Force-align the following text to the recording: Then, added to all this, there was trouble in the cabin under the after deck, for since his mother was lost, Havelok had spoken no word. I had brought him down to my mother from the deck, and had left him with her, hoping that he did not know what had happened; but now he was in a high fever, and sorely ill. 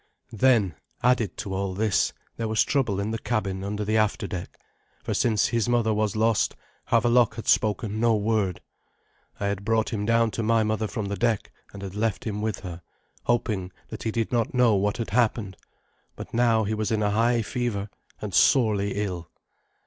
Then, 0.33 0.73
added 1.03 1.37
to 1.37 1.53
all 1.53 1.75
this, 1.75 2.11
there 2.35 2.47
was 2.47 2.63
trouble 2.63 2.99
in 2.99 3.11
the 3.11 3.19
cabin 3.19 3.63
under 3.63 3.85
the 3.85 3.97
after 3.97 4.25
deck, 4.25 4.57
for 5.03 5.13
since 5.13 5.49
his 5.49 5.69
mother 5.69 5.93
was 5.93 6.15
lost, 6.15 6.55
Havelok 6.85 7.35
had 7.35 7.47
spoken 7.47 7.99
no 7.99 8.15
word. 8.15 8.61
I 9.39 9.45
had 9.45 9.63
brought 9.63 9.93
him 9.93 10.07
down 10.07 10.31
to 10.31 10.41
my 10.41 10.63
mother 10.63 10.87
from 10.87 11.05
the 11.05 11.15
deck, 11.15 11.51
and 11.71 11.83
had 11.83 11.93
left 11.93 12.23
him 12.23 12.41
with 12.41 12.61
her, 12.61 12.81
hoping 13.25 13.71
that 13.89 14.01
he 14.01 14.09
did 14.09 14.31
not 14.31 14.55
know 14.55 14.73
what 14.73 14.97
had 14.97 15.11
happened; 15.11 15.55
but 16.15 16.33
now 16.33 16.63
he 16.63 16.73
was 16.73 16.89
in 16.89 17.03
a 17.03 17.11
high 17.11 17.43
fever, 17.43 17.87
and 18.19 18.33
sorely 18.33 18.93
ill. 18.95 19.29